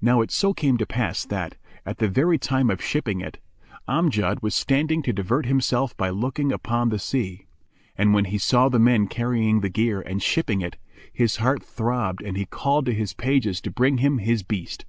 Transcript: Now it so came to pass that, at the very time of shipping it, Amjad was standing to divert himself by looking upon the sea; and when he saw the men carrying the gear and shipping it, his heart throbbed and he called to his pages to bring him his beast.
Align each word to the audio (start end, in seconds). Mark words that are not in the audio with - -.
Now 0.00 0.20
it 0.20 0.30
so 0.30 0.54
came 0.54 0.78
to 0.78 0.86
pass 0.86 1.24
that, 1.24 1.56
at 1.84 1.98
the 1.98 2.06
very 2.06 2.38
time 2.38 2.70
of 2.70 2.80
shipping 2.80 3.20
it, 3.20 3.38
Amjad 3.88 4.40
was 4.40 4.54
standing 4.54 5.02
to 5.02 5.12
divert 5.12 5.46
himself 5.46 5.96
by 5.96 6.10
looking 6.10 6.52
upon 6.52 6.90
the 6.90 6.98
sea; 7.00 7.46
and 7.96 8.14
when 8.14 8.26
he 8.26 8.38
saw 8.38 8.68
the 8.68 8.78
men 8.78 9.08
carrying 9.08 9.62
the 9.62 9.68
gear 9.68 10.00
and 10.00 10.22
shipping 10.22 10.60
it, 10.60 10.76
his 11.12 11.38
heart 11.38 11.60
throbbed 11.64 12.22
and 12.22 12.36
he 12.36 12.44
called 12.46 12.86
to 12.86 12.94
his 12.94 13.14
pages 13.14 13.60
to 13.62 13.70
bring 13.72 13.98
him 13.98 14.18
his 14.18 14.44
beast. 14.44 14.84